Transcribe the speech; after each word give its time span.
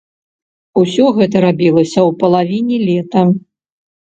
Усё 0.83 1.05
гэта 1.17 1.43
рабілася 1.45 1.99
ў 2.01 2.17
палавіне 2.25 2.77
лета. 2.89 3.21